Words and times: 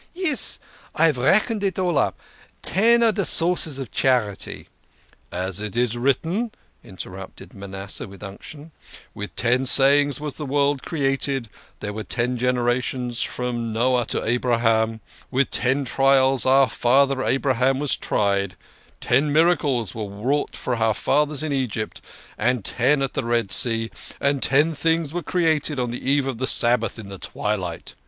"Yes! 0.15 0.57
I 0.95 1.05
have 1.05 1.19
reckoned 1.19 1.63
it 1.63 1.77
all 1.77 1.95
up. 1.95 2.19
Ten 2.63 3.03
are 3.03 3.11
de 3.11 3.23
sources 3.23 3.77
of 3.77 3.91
charity" 3.91 4.67
"As 5.47 5.59
it 5.59 5.77
is 5.77 5.95
written," 5.95 6.51
interrupted 6.83 7.53
Manasseh 7.53 8.07
with 8.07 8.23
unction, 8.23 8.71
"'With 9.13 9.35
ten 9.35 9.67
sayings 9.67 10.19
was 10.19 10.37
the 10.37 10.45
world 10.47 10.81
created; 10.81 11.49
there 11.81 11.93
were 11.93 12.03
ten 12.03 12.35
generations 12.39 13.21
from 13.21 13.71
Noah 13.71 14.07
to 14.07 14.23
Abraham; 14.25 15.01
with 15.29 15.51
ten 15.51 15.85
trials 15.85 16.47
our 16.47 16.67
father 16.67 17.23
Abraham 17.23 17.77
was 17.77 17.95
tried; 17.95 18.55
ten 19.01 19.31
miracles 19.31 19.93
were 19.93 20.09
wrought 20.09 20.55
for 20.55 20.77
our 20.77 20.95
fathers 20.95 21.43
in 21.43 21.53
Egypt 21.53 22.01
and 22.39 22.65
ten 22.65 23.03
at 23.03 23.13
the 23.13 23.23
Red 23.23 23.51
Sea; 23.51 23.91
and 24.19 24.41
ten 24.41 24.73
things 24.73 25.13
were 25.13 25.21
created 25.21 25.79
on 25.79 25.91
the 25.91 26.01
eve 26.09 26.25
of 26.25 26.39
the 26.39 26.47
Sabbath 26.47 26.97
in 26.97 27.07
the 27.09 27.19
twi 27.19 27.53
light 27.53 27.93